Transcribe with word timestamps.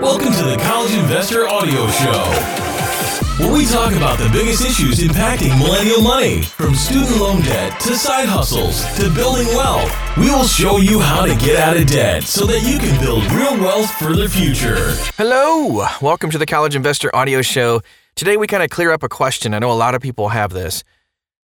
Welcome 0.00 0.32
to 0.34 0.44
the 0.44 0.56
College 0.62 0.94
Investor 0.94 1.48
Audio 1.48 1.88
Show, 1.88 2.22
where 3.42 3.52
we 3.52 3.66
talk 3.66 3.92
about 3.94 4.16
the 4.16 4.28
biggest 4.32 4.64
issues 4.64 5.00
impacting 5.00 5.58
millennial 5.58 6.00
money, 6.00 6.42
from 6.42 6.76
student 6.76 7.18
loan 7.18 7.42
debt 7.42 7.80
to 7.80 7.96
side 7.96 8.28
hustles 8.28 8.84
to 8.96 9.12
building 9.12 9.48
wealth. 9.48 9.92
We 10.16 10.30
will 10.30 10.44
show 10.44 10.76
you 10.76 11.00
how 11.00 11.26
to 11.26 11.34
get 11.34 11.56
out 11.56 11.76
of 11.76 11.88
debt 11.88 12.22
so 12.22 12.46
that 12.46 12.60
you 12.62 12.78
can 12.78 13.00
build 13.00 13.24
real 13.32 13.58
wealth 13.58 13.90
for 13.90 14.14
the 14.14 14.28
future. 14.28 14.92
Hello, 15.16 15.84
welcome 16.00 16.30
to 16.30 16.38
the 16.38 16.46
College 16.46 16.76
Investor 16.76 17.14
Audio 17.14 17.42
Show. 17.42 17.80
Today 18.14 18.36
we 18.36 18.46
kind 18.46 18.62
of 18.62 18.70
clear 18.70 18.92
up 18.92 19.02
a 19.02 19.08
question. 19.08 19.52
I 19.52 19.58
know 19.58 19.72
a 19.72 19.74
lot 19.74 19.96
of 19.96 20.00
people 20.00 20.28
have 20.28 20.52
this. 20.52 20.84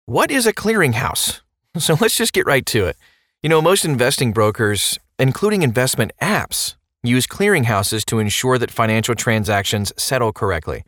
What 0.06 0.32
is 0.32 0.46
a 0.48 0.52
clearinghouse? 0.52 1.40
So 1.79 1.96
let's 2.00 2.16
just 2.16 2.32
get 2.32 2.45
right 2.45 2.66
to 2.66 2.86
it. 2.86 2.96
You 3.43 3.48
know, 3.48 3.62
most 3.62 3.84
investing 3.84 4.32
brokers, 4.32 4.98
including 5.18 5.62
investment 5.62 6.12
apps, 6.20 6.74
use 7.03 7.27
clearinghouses 7.27 8.05
to 8.07 8.19
ensure 8.19 8.59
that 8.59 8.70
financial 8.70 9.15
transactions 9.15 9.92
settle 9.97 10.33
correctly. 10.33 10.84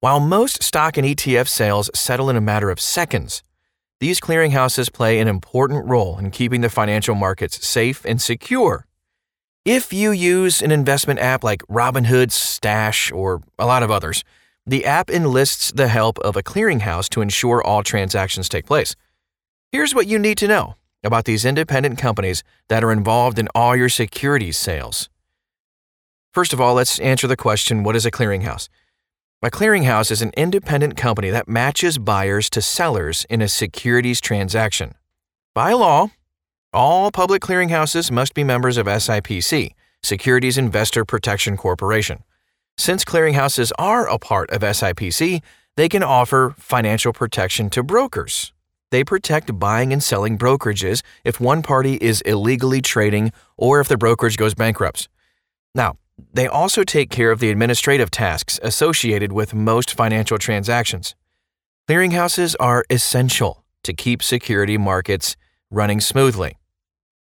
While 0.00 0.20
most 0.20 0.62
stock 0.62 0.96
and 0.96 1.06
ETF 1.06 1.48
sales 1.48 1.90
settle 1.94 2.30
in 2.30 2.36
a 2.36 2.40
matter 2.40 2.70
of 2.70 2.78
seconds, 2.78 3.42
these 3.98 4.20
clearinghouses 4.20 4.92
play 4.92 5.18
an 5.18 5.26
important 5.26 5.86
role 5.86 6.18
in 6.18 6.30
keeping 6.30 6.60
the 6.60 6.68
financial 6.68 7.14
markets 7.14 7.66
safe 7.66 8.04
and 8.04 8.20
secure. 8.20 8.86
If 9.64 9.92
you 9.92 10.12
use 10.12 10.62
an 10.62 10.70
investment 10.70 11.18
app 11.18 11.42
like 11.42 11.62
Robinhood, 11.62 12.30
Stash, 12.30 13.10
or 13.10 13.42
a 13.58 13.66
lot 13.66 13.82
of 13.82 13.90
others, 13.90 14.22
the 14.64 14.84
app 14.84 15.10
enlists 15.10 15.72
the 15.72 15.88
help 15.88 16.18
of 16.20 16.36
a 16.36 16.42
clearinghouse 16.42 17.08
to 17.10 17.20
ensure 17.20 17.62
all 17.62 17.82
transactions 17.82 18.48
take 18.48 18.66
place. 18.66 18.94
Here's 19.72 19.94
what 19.94 20.06
you 20.06 20.18
need 20.18 20.38
to 20.38 20.48
know 20.48 20.76
about 21.02 21.24
these 21.24 21.44
independent 21.44 21.98
companies 21.98 22.44
that 22.68 22.84
are 22.84 22.92
involved 22.92 23.38
in 23.38 23.48
all 23.54 23.74
your 23.74 23.88
securities 23.88 24.56
sales. 24.56 25.08
First 26.36 26.52
of 26.52 26.60
all, 26.60 26.74
let's 26.74 26.98
answer 26.98 27.26
the 27.26 27.34
question 27.34 27.82
what 27.82 27.96
is 27.96 28.04
a 28.04 28.10
clearinghouse? 28.10 28.68
A 29.42 29.50
clearinghouse 29.50 30.10
is 30.10 30.20
an 30.20 30.32
independent 30.36 30.94
company 30.94 31.30
that 31.30 31.48
matches 31.48 31.96
buyers 31.96 32.50
to 32.50 32.60
sellers 32.60 33.24
in 33.30 33.40
a 33.40 33.48
securities 33.48 34.20
transaction. 34.20 34.96
By 35.54 35.72
law, 35.72 36.08
all 36.74 37.10
public 37.10 37.40
clearinghouses 37.40 38.10
must 38.10 38.34
be 38.34 38.44
members 38.44 38.76
of 38.76 38.84
SIPC, 38.84 39.70
Securities 40.02 40.58
Investor 40.58 41.06
Protection 41.06 41.56
Corporation. 41.56 42.22
Since 42.76 43.06
clearinghouses 43.06 43.72
are 43.78 44.06
a 44.06 44.18
part 44.18 44.50
of 44.50 44.60
SIPC, 44.60 45.40
they 45.78 45.88
can 45.88 46.02
offer 46.02 46.54
financial 46.58 47.14
protection 47.14 47.70
to 47.70 47.82
brokers. 47.82 48.52
They 48.90 49.04
protect 49.04 49.58
buying 49.58 49.90
and 49.90 50.02
selling 50.02 50.36
brokerages 50.36 51.02
if 51.24 51.40
one 51.40 51.62
party 51.62 51.94
is 51.94 52.20
illegally 52.26 52.82
trading 52.82 53.32
or 53.56 53.80
if 53.80 53.88
the 53.88 53.96
brokerage 53.96 54.36
goes 54.36 54.52
bankrupt. 54.52 55.08
Now, 55.74 55.96
they 56.32 56.46
also 56.46 56.84
take 56.84 57.10
care 57.10 57.30
of 57.30 57.40
the 57.40 57.50
administrative 57.50 58.10
tasks 58.10 58.60
associated 58.62 59.32
with 59.32 59.54
most 59.54 59.92
financial 59.92 60.38
transactions. 60.38 61.14
Clearinghouses 61.88 62.54
are 62.58 62.84
essential 62.90 63.64
to 63.84 63.92
keep 63.92 64.22
security 64.22 64.76
markets 64.76 65.36
running 65.70 66.00
smoothly. 66.00 66.58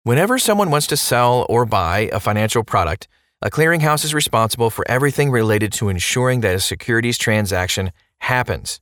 Whenever 0.03 0.37
someone 0.37 0.69
wants 0.69 0.87
to 0.87 0.97
sell 0.97 1.45
or 1.49 1.65
buy 1.65 2.09
a 2.13 2.19
financial 2.19 2.63
product, 2.63 3.07
a 3.41 3.49
clearinghouse 3.49 4.05
is 4.05 4.13
responsible 4.13 4.69
for 4.69 4.85
everything 4.87 5.29
related 5.29 5.73
to 5.73 5.89
ensuring 5.89 6.41
that 6.41 6.55
a 6.55 6.59
securities 6.59 7.17
transaction 7.17 7.91
happens. 8.19 8.79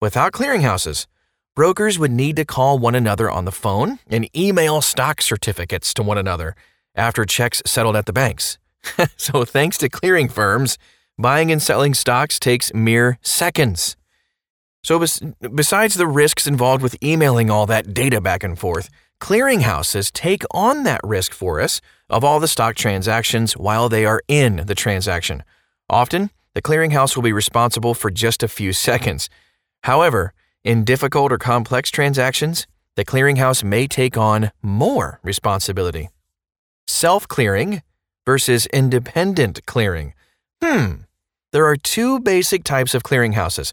Without 0.00 0.32
clearinghouses, 0.32 1.06
brokers 1.56 1.98
would 1.98 2.12
need 2.12 2.36
to 2.36 2.44
call 2.44 2.78
one 2.78 2.94
another 2.94 3.30
on 3.30 3.44
the 3.44 3.52
phone 3.52 3.98
and 4.06 4.28
email 4.36 4.80
stock 4.80 5.20
certificates 5.20 5.92
to 5.94 6.02
one 6.02 6.18
another 6.18 6.54
after 6.94 7.24
checks 7.24 7.62
settled 7.66 7.96
at 7.96 8.06
the 8.06 8.12
banks. 8.12 8.58
so, 9.16 9.44
thanks 9.44 9.78
to 9.78 9.88
clearing 9.88 10.28
firms, 10.28 10.78
buying 11.18 11.50
and 11.50 11.62
selling 11.62 11.94
stocks 11.94 12.38
takes 12.38 12.72
mere 12.74 13.18
seconds. 13.22 13.96
So, 14.82 14.98
bes- 14.98 15.22
besides 15.54 15.94
the 15.94 16.06
risks 16.06 16.46
involved 16.46 16.82
with 16.82 17.02
emailing 17.02 17.50
all 17.50 17.66
that 17.66 17.92
data 17.94 18.20
back 18.20 18.42
and 18.42 18.58
forth, 18.58 18.88
clearinghouses 19.20 20.12
take 20.12 20.44
on 20.52 20.84
that 20.84 21.00
risk 21.02 21.32
for 21.32 21.60
us 21.60 21.80
of 22.08 22.24
all 22.24 22.40
the 22.40 22.48
stock 22.48 22.74
transactions 22.76 23.56
while 23.56 23.88
they 23.88 24.04
are 24.04 24.22
in 24.28 24.64
the 24.66 24.74
transaction. 24.74 25.42
Often, 25.90 26.30
the 26.54 26.62
clearinghouse 26.62 27.16
will 27.16 27.22
be 27.22 27.32
responsible 27.32 27.94
for 27.94 28.10
just 28.10 28.42
a 28.42 28.48
few 28.48 28.72
seconds. 28.72 29.28
However, 29.84 30.32
in 30.64 30.84
difficult 30.84 31.32
or 31.32 31.38
complex 31.38 31.90
transactions, 31.90 32.66
the 32.96 33.04
clearinghouse 33.04 33.62
may 33.62 33.86
take 33.86 34.16
on 34.16 34.50
more 34.60 35.20
responsibility. 35.22 36.08
Self 36.86 37.28
clearing 37.28 37.82
versus 38.28 38.66
independent 38.74 39.64
clearing. 39.64 40.12
Hmm. 40.62 41.04
There 41.50 41.64
are 41.64 41.76
two 41.76 42.20
basic 42.20 42.62
types 42.62 42.94
of 42.94 43.02
clearinghouses, 43.02 43.72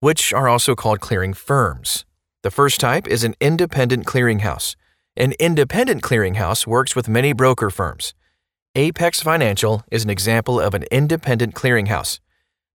which 0.00 0.30
are 0.30 0.46
also 0.46 0.74
called 0.74 1.00
clearing 1.00 1.32
firms. 1.32 2.04
The 2.42 2.50
first 2.50 2.80
type 2.80 3.08
is 3.08 3.24
an 3.24 3.34
independent 3.40 4.04
clearinghouse. 4.04 4.76
An 5.16 5.32
independent 5.40 6.02
clearinghouse 6.02 6.66
works 6.66 6.94
with 6.94 7.08
many 7.08 7.32
broker 7.32 7.70
firms. 7.70 8.12
Apex 8.74 9.22
Financial 9.22 9.82
is 9.90 10.04
an 10.04 10.10
example 10.10 10.60
of 10.60 10.74
an 10.74 10.84
independent 10.90 11.54
clearinghouse. 11.54 12.20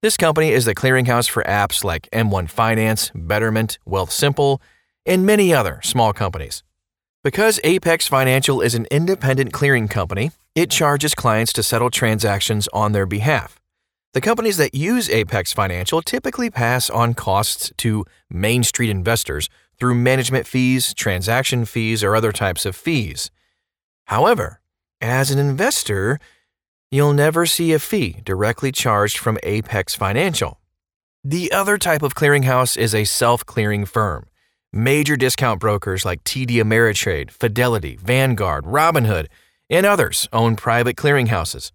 This 0.02 0.18
company 0.18 0.50
is 0.50 0.66
the 0.66 0.74
clearinghouse 0.74 1.30
for 1.30 1.44
apps 1.44 1.84
like 1.84 2.10
M1 2.12 2.50
Finance, 2.50 3.12
Betterment, 3.14 3.78
Wealthsimple, 3.88 4.60
and 5.06 5.28
many 5.28 5.54
other 5.54 5.80
small 5.84 6.12
companies. 6.12 6.64
Because 7.24 7.60
Apex 7.64 8.08
Financial 8.08 8.62
is 8.62 8.74
an 8.74 8.88
independent 8.90 9.54
clearing 9.54 9.88
company, 9.88 10.32
it 10.56 10.70
charges 10.70 11.16
clients 11.16 11.54
to 11.54 11.64
settle 11.64 11.90
transactions 11.90 12.68
on 12.74 12.92
their 12.92 13.06
behalf. 13.06 13.60
The 14.14 14.22
companies 14.22 14.58
that 14.58 14.74
use 14.74 15.10
Apex 15.10 15.54
Financial 15.54 16.02
typically 16.02 16.50
pass 16.50 16.90
on 16.90 17.14
costs 17.14 17.72
to 17.78 18.06
Main 18.30 18.64
Street 18.64 18.90
investors 18.90 19.50
through 19.80 19.96
management 19.96 20.48
fees, 20.48 20.94
transaction 20.94 21.66
fees, 21.66 22.04
or 22.04 22.16
other 22.16 22.32
types 22.32 22.66
of 22.66 22.76
fees. 22.76 23.30
However, 24.06 24.62
as 25.00 25.30
an 25.30 25.38
investor, 25.38 26.20
you'll 26.92 27.14
never 27.14 27.46
see 27.46 27.72
a 27.72 27.80
fee 27.80 28.22
directly 28.24 28.72
charged 28.72 29.18
from 29.18 29.38
Apex 29.44 29.94
Financial. 29.94 30.60
The 31.24 31.52
other 31.52 31.78
type 31.78 32.02
of 32.02 32.16
clearinghouse 32.16 32.78
is 32.78 32.96
a 32.96 33.04
self 33.04 33.46
clearing 33.46 33.86
firm. 33.86 34.26
Major 34.74 35.16
discount 35.16 35.60
brokers 35.60 36.06
like 36.06 36.24
TD 36.24 36.56
Ameritrade, 36.56 37.30
Fidelity, 37.32 37.96
Vanguard, 37.96 38.66
Robinhood, 38.66 39.28
and 39.70 39.86
others 39.86 40.28
own 40.34 40.56
private 40.56 40.96
clearinghouses. 40.96 41.72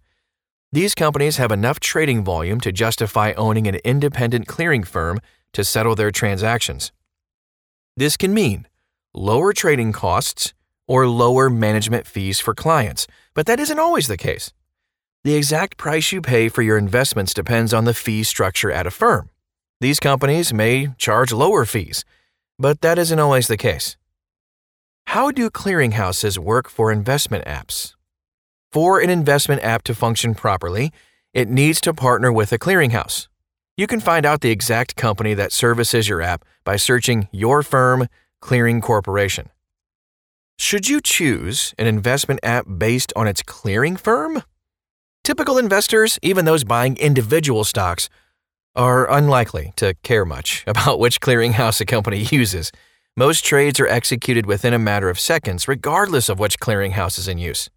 These 0.71 0.95
companies 0.95 1.37
have 1.37 1.51
enough 1.51 1.79
trading 1.79 2.23
volume 2.23 2.59
to 2.61 2.71
justify 2.71 3.31
owning 3.33 3.67
an 3.67 3.75
independent 3.85 4.47
clearing 4.47 4.83
firm 4.83 5.19
to 5.53 5.63
settle 5.63 5.95
their 5.95 6.11
transactions. 6.11 6.91
This 7.95 8.17
can 8.17 8.33
mean 8.33 8.67
lower 9.13 9.53
trading 9.53 9.93
costs 9.93 10.53
or 10.87 11.07
lower 11.07 11.49
management 11.49 12.05
fees 12.05 12.39
for 12.39 12.53
clients, 12.53 13.07
but 13.33 13.45
that 13.45 13.59
isn't 13.59 13.79
always 13.79 14.07
the 14.07 14.17
case. 14.17 14.51
The 15.23 15.35
exact 15.35 15.77
price 15.77 16.11
you 16.11 16.21
pay 16.21 16.49
for 16.49 16.61
your 16.61 16.77
investments 16.77 17.33
depends 17.33 17.73
on 17.73 17.85
the 17.85 17.93
fee 17.93 18.23
structure 18.23 18.71
at 18.71 18.85
a 18.85 18.91
firm. 18.91 19.29
These 19.81 19.99
companies 19.99 20.53
may 20.53 20.89
charge 20.97 21.31
lower 21.31 21.65
fees, 21.65 22.05
but 22.59 22.81
that 22.81 22.99
isn't 22.99 23.19
always 23.19 23.47
the 23.47 23.57
case. 23.57 23.97
How 25.15 25.31
do 25.31 25.49
clearinghouses 25.49 26.37
work 26.37 26.67
for 26.67 26.91
investment 26.91 27.45
apps? 27.45 27.93
For 28.73 28.99
an 28.99 29.09
investment 29.09 29.63
app 29.63 29.81
to 29.83 29.95
function 29.95 30.35
properly, 30.35 30.91
it 31.33 31.47
needs 31.47 31.79
to 31.87 31.93
partner 31.93 32.33
with 32.33 32.51
a 32.51 32.59
clearinghouse. 32.59 33.29
You 33.77 33.87
can 33.87 34.01
find 34.01 34.25
out 34.25 34.41
the 34.41 34.51
exact 34.51 34.97
company 34.97 35.33
that 35.33 35.53
services 35.53 36.09
your 36.09 36.21
app 36.21 36.43
by 36.65 36.75
searching 36.75 37.29
Your 37.31 37.63
Firm 37.63 38.09
Clearing 38.41 38.81
Corporation. 38.81 39.51
Should 40.59 40.89
you 40.89 40.99
choose 40.99 41.73
an 41.77 41.87
investment 41.87 42.41
app 42.43 42.65
based 42.77 43.13
on 43.15 43.25
its 43.25 43.41
clearing 43.41 43.95
firm? 43.95 44.43
Typical 45.23 45.57
investors, 45.57 46.19
even 46.23 46.43
those 46.43 46.65
buying 46.65 46.97
individual 46.97 47.63
stocks, 47.63 48.09
are 48.75 49.09
unlikely 49.09 49.71
to 49.77 49.93
care 50.03 50.25
much 50.25 50.65
about 50.67 50.99
which 50.99 51.21
clearinghouse 51.21 51.79
a 51.79 51.85
company 51.85 52.23
uses. 52.31 52.73
Most 53.17 53.45
trades 53.45 53.79
are 53.79 53.87
executed 53.87 54.45
within 54.45 54.73
a 54.73 54.79
matter 54.79 55.09
of 55.09 55.21
seconds, 55.21 55.69
regardless 55.69 56.27
of 56.27 56.37
which 56.37 56.59
clearinghouse 56.59 57.17
is 57.17 57.29
in 57.29 57.37
use. 57.37 57.69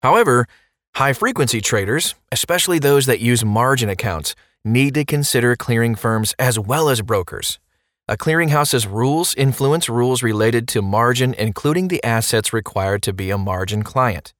However, 0.00 0.46
high 0.94 1.12
frequency 1.12 1.60
traders, 1.60 2.14
especially 2.30 2.78
those 2.78 3.06
that 3.06 3.18
use 3.18 3.44
margin 3.44 3.88
accounts, 3.88 4.36
need 4.64 4.94
to 4.94 5.04
consider 5.04 5.56
clearing 5.56 5.96
firms 5.96 6.36
as 6.38 6.56
well 6.56 6.88
as 6.88 7.02
brokers. 7.02 7.58
A 8.06 8.16
clearinghouse's 8.16 8.86
rules 8.86 9.34
influence 9.34 9.88
rules 9.88 10.22
related 10.22 10.68
to 10.68 10.82
margin, 10.82 11.34
including 11.34 11.88
the 11.88 12.02
assets 12.04 12.52
required 12.52 13.02
to 13.02 13.12
be 13.12 13.30
a 13.30 13.38
margin 13.38 13.82
client. 13.82 14.34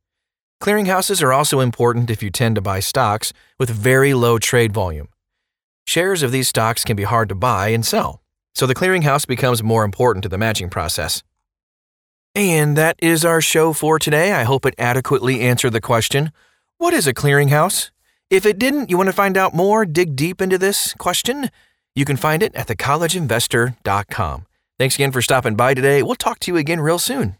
Clearinghouses 0.62 1.24
are 1.24 1.32
also 1.32 1.58
important 1.58 2.08
if 2.08 2.22
you 2.22 2.30
tend 2.30 2.54
to 2.54 2.60
buy 2.60 2.78
stocks 2.78 3.32
with 3.58 3.68
very 3.68 4.14
low 4.14 4.38
trade 4.38 4.72
volume. 4.72 5.08
Shares 5.88 6.22
of 6.22 6.30
these 6.30 6.46
stocks 6.46 6.84
can 6.84 6.94
be 6.94 7.02
hard 7.02 7.28
to 7.30 7.34
buy 7.34 7.70
and 7.70 7.84
sell, 7.84 8.22
so 8.54 8.66
the 8.66 8.74
clearinghouse 8.74 9.26
becomes 9.26 9.62
more 9.62 9.84
important 9.84 10.22
to 10.24 10.28
the 10.28 10.38
matching 10.38 10.70
process. 10.70 11.22
And 12.34 12.76
that 12.76 12.96
is 13.02 13.24
our 13.24 13.40
show 13.40 13.72
for 13.72 13.98
today. 13.98 14.32
I 14.32 14.44
hope 14.44 14.64
it 14.64 14.74
adequately 14.78 15.40
answered 15.40 15.72
the 15.72 15.80
question 15.80 16.32
What 16.78 16.94
is 16.94 17.06
a 17.06 17.14
clearinghouse? 17.14 17.90
If 18.30 18.46
it 18.46 18.58
didn't, 18.58 18.90
you 18.90 18.96
want 18.96 19.08
to 19.08 19.12
find 19.12 19.36
out 19.36 19.54
more, 19.54 19.84
dig 19.84 20.14
deep 20.14 20.40
into 20.40 20.56
this 20.56 20.94
question, 20.94 21.50
you 21.96 22.04
can 22.04 22.16
find 22.16 22.42
it 22.42 22.54
at 22.54 22.68
thecollegeinvestor.com. 22.68 24.46
Thanks 24.78 24.94
again 24.94 25.10
for 25.10 25.20
stopping 25.20 25.56
by 25.56 25.74
today. 25.74 26.02
We'll 26.02 26.14
talk 26.14 26.38
to 26.40 26.52
you 26.52 26.56
again 26.56 26.80
real 26.80 27.00
soon. 27.00 27.36